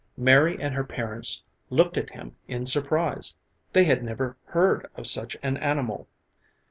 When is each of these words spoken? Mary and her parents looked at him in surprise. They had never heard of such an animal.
Mary 0.17 0.59
and 0.59 0.73
her 0.73 0.83
parents 0.83 1.43
looked 1.69 1.95
at 1.95 2.09
him 2.09 2.35
in 2.47 2.65
surprise. 2.65 3.37
They 3.73 3.83
had 3.83 4.03
never 4.03 4.35
heard 4.45 4.87
of 4.95 5.05
such 5.05 5.37
an 5.43 5.57
animal. 5.57 6.07